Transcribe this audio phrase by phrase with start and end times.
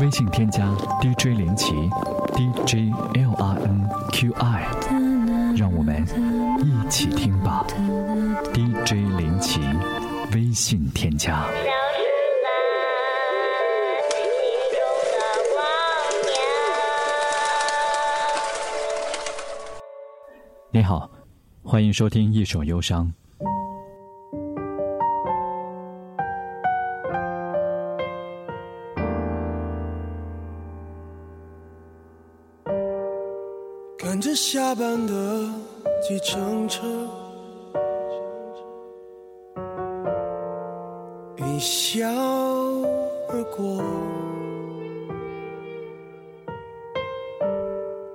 [0.00, 0.66] 微信添加
[1.02, 1.72] DJ 林奇
[2.34, 4.66] ，DJ L R N Q I，
[5.54, 6.02] 让我们
[6.62, 7.66] 一起听吧。
[8.54, 9.60] DJ 林奇，
[10.32, 11.44] 微信添加。
[20.70, 21.10] 你好，
[21.62, 23.06] 欢迎收听《一首忧伤》。
[34.34, 35.12] 下班的
[36.00, 36.86] 计程车，
[41.36, 42.08] 一笑
[43.28, 43.82] 而过。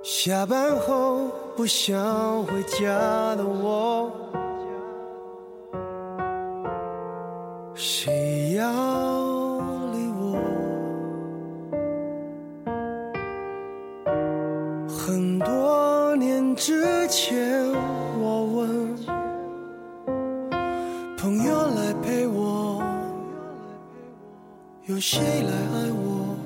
[0.02, 4.10] 下班后不想回家的我，
[24.88, 26.36] 有谁来爱我？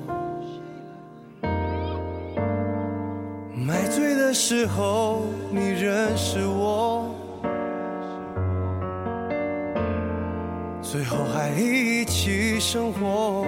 [3.55, 7.13] 买醉的时候，你认识我，
[10.81, 13.45] 最后还一起生活。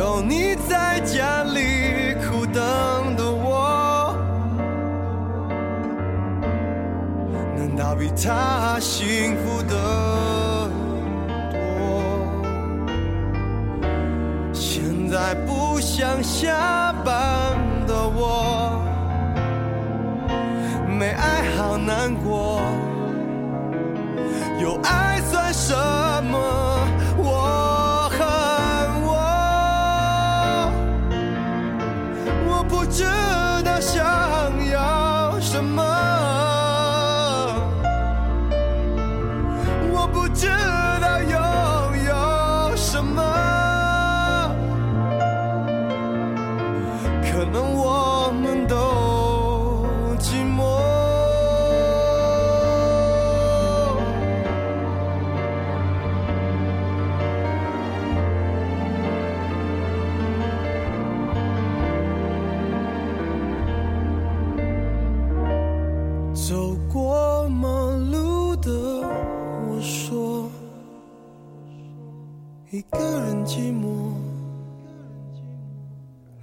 [0.00, 2.54] 有你在家里苦等
[3.16, 4.16] 的我，
[7.54, 9.74] 难道比他幸福的
[11.52, 11.58] 多？
[14.54, 18.80] 现在不想下班的我，
[20.98, 22.62] 没爱好难过，
[24.62, 25.99] 有爱算什？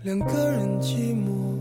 [0.04, 1.58] 两个人寂寞。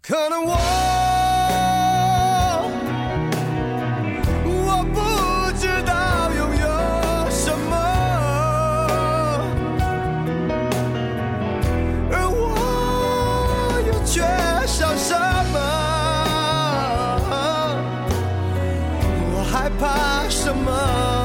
[0.00, 0.54] 可能我
[4.44, 5.00] 我不
[5.58, 6.66] 知道拥有
[7.30, 7.72] 什么，
[12.12, 14.20] 而我又缺
[14.66, 15.14] 少什
[15.52, 15.58] 么？
[19.32, 21.19] 我害怕什么？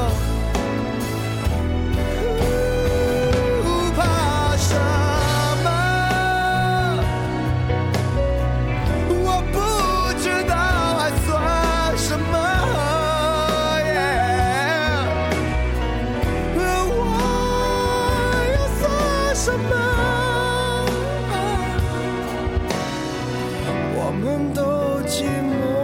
[24.54, 24.62] 都
[25.02, 25.76] 寂寞。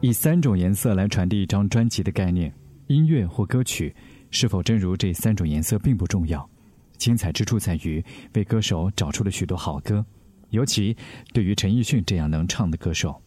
[0.00, 2.52] 以三种颜色来传递一张专辑的概念
[2.88, 3.94] 音乐或歌曲
[4.30, 6.48] 是否真如这三种颜色并不重要。
[6.96, 8.04] 精彩之处在于
[8.34, 10.04] 为歌手找出了许多好歌
[10.50, 10.96] 尤其
[11.32, 13.20] 对于陈奕迅这样能唱的歌手。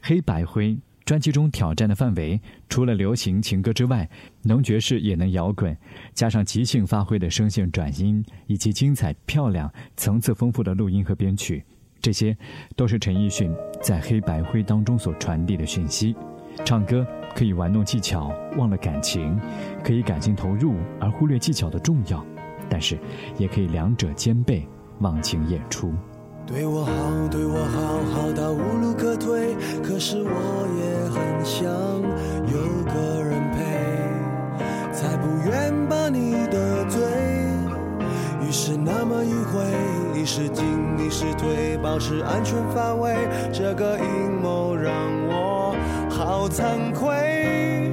[0.00, 4.08] 黑白灰专辑中挑战的范围，除了流行情歌之外，
[4.42, 5.76] 能爵士也能摇滚，
[6.14, 11.62] 加上即兴发挥的声线转音，以及精彩漂亮、层次丰富的录音和编曲，
[12.00, 12.34] 这些
[12.74, 16.16] 都是陈奕迅在黑白灰当中所传递的讯息。
[16.64, 19.38] 唱歌可以玩弄技巧，忘了感情；
[19.82, 22.24] 可以感情投入而忽略技巧的重要，
[22.70, 22.98] 但是
[23.36, 24.66] 也可以两者兼备，
[25.00, 25.92] 忘情演出。
[26.46, 26.92] 对我好，
[27.30, 29.56] 对我好，好到无路可退。
[29.82, 31.66] 可是我也很想
[32.46, 37.00] 有个人陪，才不愿把你得罪。
[38.46, 40.64] 于是那么迂回，一时进，
[40.98, 43.16] 一时退，保持安全范围。
[43.50, 44.04] 这个阴
[44.42, 44.92] 谋让
[45.26, 45.74] 我
[46.10, 47.90] 好惭愧，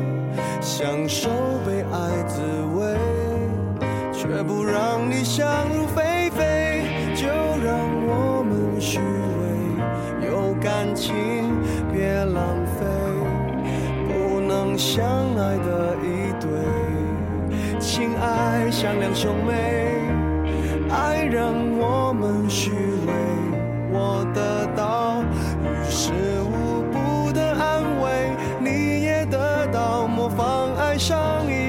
[0.60, 1.30] 享受
[1.66, 2.42] 被爱滋
[2.76, 2.98] 味，
[4.12, 6.61] 却不让你想入非非，
[8.82, 11.14] 虚伪有感情，
[11.94, 12.84] 别浪费
[14.08, 15.06] 不能相
[15.36, 16.50] 爱的一对。
[17.80, 19.54] 情爱像两兄妹，
[20.90, 23.14] 爱让我们虚伪，
[23.92, 25.22] 我得到
[25.62, 26.12] 于事
[26.42, 31.61] 无补的安慰，你也得到模仿爱上一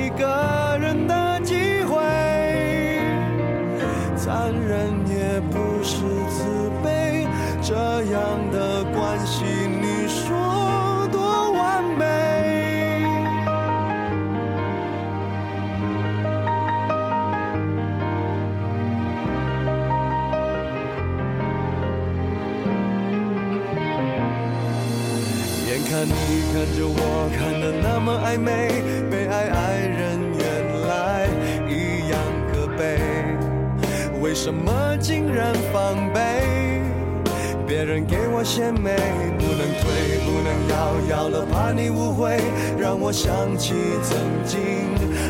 [25.93, 26.15] 看你
[26.55, 30.43] 看着我，看得那么暧昧，被爱爱人原
[30.89, 31.29] 来
[31.69, 32.19] 一样
[32.51, 32.97] 可悲，
[34.23, 36.81] 为什么竟然防备？
[37.67, 38.97] 别人给我献媚，
[39.39, 42.41] 不能退，不能要，要了怕你误会，
[42.79, 44.17] 让我想起曾
[44.47, 44.59] 经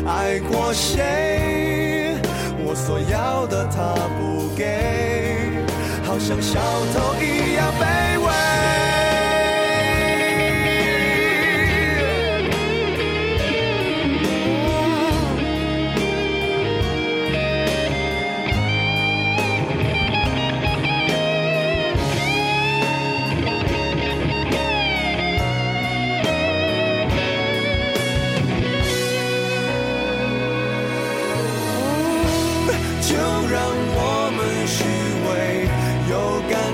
[0.07, 2.15] 爱过谁，
[2.65, 4.79] 我所要的他不给，
[6.03, 6.57] 好像小
[6.93, 8.52] 偷一样卑微。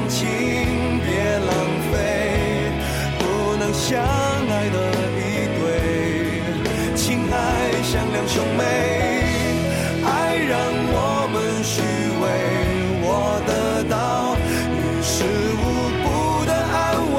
[0.10, 0.26] 请
[1.06, 1.08] 别
[1.38, 1.50] 浪
[1.92, 1.94] 费，
[3.20, 4.78] 不能相爱的
[5.16, 5.64] 一对，
[6.96, 7.36] 情爱
[7.84, 8.64] 像两兄妹，
[10.04, 10.58] 爱让
[10.92, 10.98] 我
[11.32, 11.82] 们虚
[12.22, 12.24] 伪。
[13.04, 13.08] 我
[13.46, 14.36] 得到
[14.74, 15.24] 于事
[15.56, 15.64] 无
[16.04, 16.76] 补的安
[17.14, 17.18] 慰，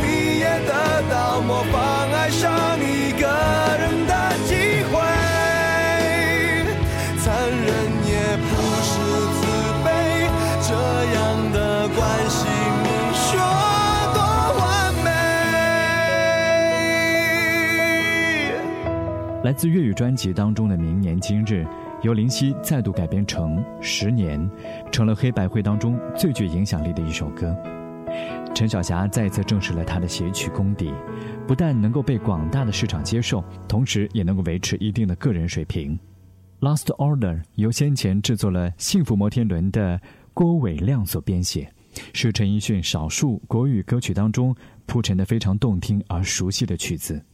[0.00, 0.70] 你也得
[1.10, 1.89] 到模仿。
[19.42, 21.64] 来自粤语专辑当中的《明年今日》，
[22.02, 24.38] 由林夕再度改编成《十年》，
[24.90, 27.56] 成了黑白灰当中最具影响力的一首歌。
[28.54, 30.92] 陈小霞再次证实了她的写曲功底，
[31.48, 35.98] 不但能够被广大的市场接受，同时也能够维持一定的个人水平。
[36.60, 39.98] 《Last Order》由先前制作了《幸福摩天轮》的
[40.34, 41.72] 郭伟亮所编写，
[42.12, 44.54] 是陈奕迅少数国语歌曲当中
[44.84, 47.24] 铺陈的非常动听而熟悉的曲子。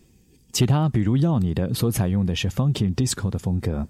[0.56, 3.86] 其他比如要你的所采用的是 funky disco 的风格，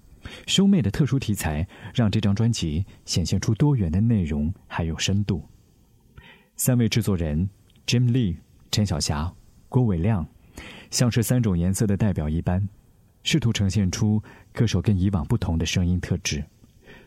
[0.48, 5.48] 兄妹的特殊题材让这张专辑显现出多元的内容还有深度。
[6.56, 7.48] 三位制作人
[7.86, 8.34] Jim Lee、
[8.72, 9.32] 陈小霞、
[9.68, 10.26] 郭伟亮，
[10.90, 12.68] 像是三种颜色的代表一般，
[13.22, 14.20] 试图呈现出
[14.52, 16.44] 歌手跟以往不同的声音特质。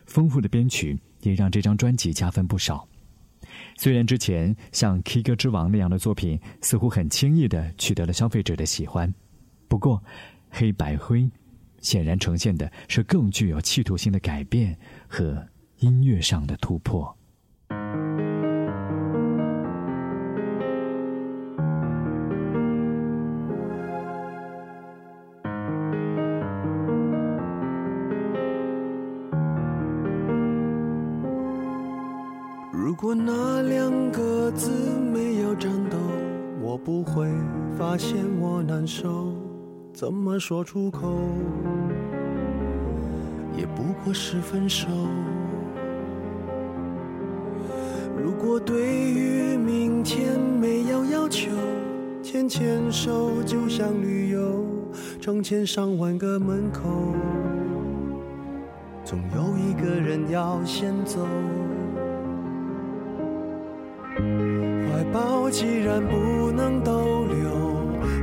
[0.06, 2.88] 丰富的编曲也让这张专辑加分不少。
[3.76, 9.12] 虽然之前像《K 歌之王》那样的作品似乎很轻易的取得了消费者的喜欢。
[9.70, 10.02] 不过，
[10.50, 11.30] 黑白灰
[11.78, 15.46] 显然呈现的是更具有企图性的改变和
[15.78, 17.16] 音乐上的突破。
[32.72, 35.96] 如果那两个字没有颤抖。
[36.62, 37.26] 我不会
[37.76, 39.34] 发现我难受，
[39.92, 41.08] 怎么说出口？
[43.56, 44.88] 也不过是分手。
[48.16, 51.50] 如果对于明天没有要求，
[52.22, 54.64] 牵牵手就像旅游，
[55.20, 57.14] 成千上万个门口，
[59.04, 61.26] 总有一个人要先走。
[64.16, 67.19] 怀抱既然不能逗留，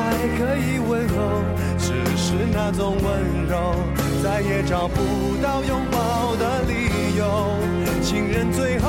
[0.00, 1.44] 还可以温柔，
[1.78, 3.74] 只是那种温柔，
[4.22, 7.58] 再也找不到拥抱的理由。
[8.02, 8.88] 情人最后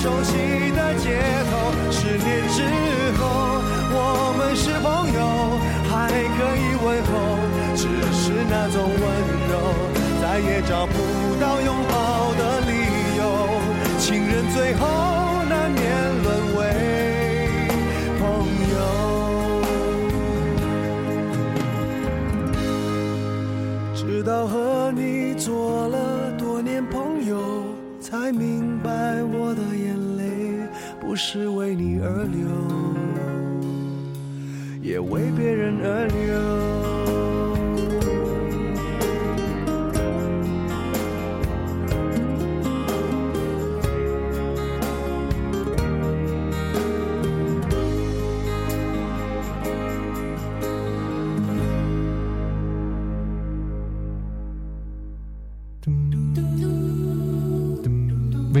[0.00, 0.32] 熟悉
[0.72, 1.52] 的街头。
[1.92, 2.58] 十年之
[3.20, 3.20] 后，
[3.92, 5.20] 我们是朋友，
[5.90, 7.12] 还可以问候，
[7.76, 9.02] 只是那种温
[9.50, 9.52] 柔，
[10.22, 10.96] 再也找不
[11.38, 11.92] 到拥抱
[12.38, 12.72] 的理
[13.18, 13.20] 由。
[13.98, 14.80] 情人最后
[15.50, 15.84] 难免
[16.24, 16.58] 沦为
[18.18, 18.22] 朋
[18.72, 18.78] 友。
[23.94, 27.69] 直到和你做了多年朋友，
[28.10, 30.66] 才明白我的眼泪
[31.00, 32.48] 不是为你而流，
[34.82, 37.09] 也为别人而流。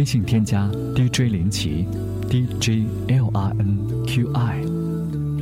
[0.00, 0.66] 微信添加
[0.96, 1.86] DJ 林奇
[2.30, 4.64] ，DJ L R N Q I，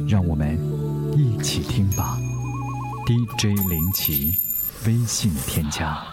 [0.09, 0.59] 让我们
[1.17, 2.19] 一起听吧。
[3.07, 4.35] DJ 林奇，
[4.85, 6.08] 微信添加。